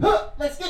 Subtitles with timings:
[0.00, 0.69] Let's get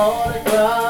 [0.00, 0.89] hora é clara.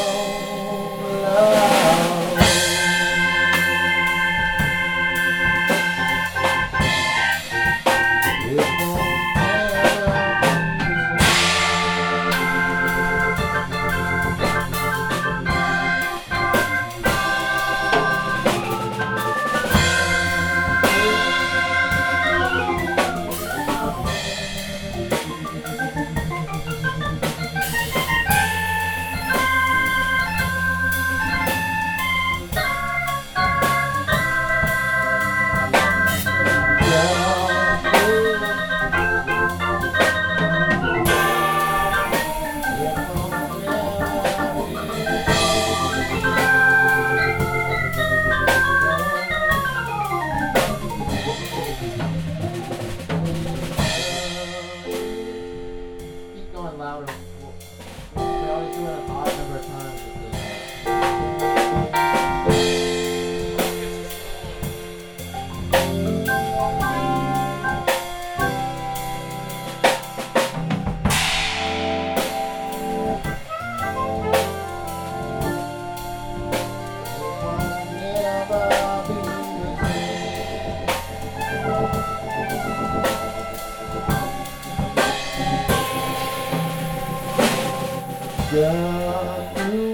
[88.51, 89.90] God.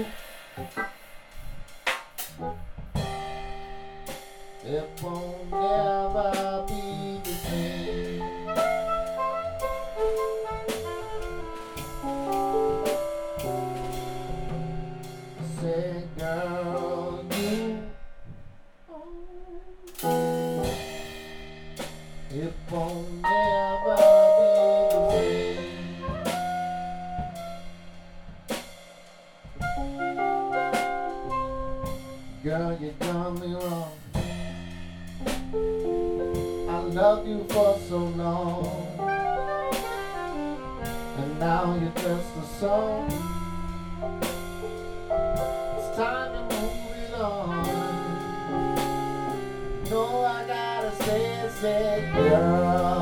[32.44, 33.90] Girl, you done me wrong.
[36.68, 38.86] I loved you for so long.
[41.18, 43.06] And now you're just a song.
[45.78, 47.66] It's time to move it on.
[49.90, 52.97] No, I gotta say it, say it, girl.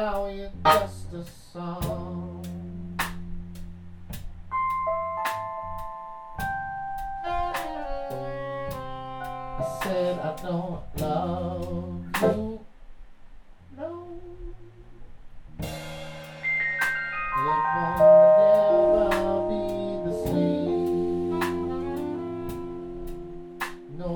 [0.00, 2.44] now you're just a song.
[7.24, 7.26] I
[9.82, 12.60] said I don't love you,
[13.76, 14.06] no.
[15.58, 15.66] It
[18.94, 19.62] will be
[20.06, 21.40] the same,
[23.98, 24.08] no.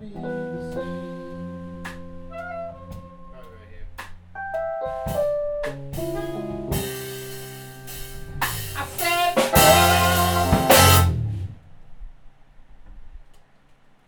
[0.00, 0.29] be.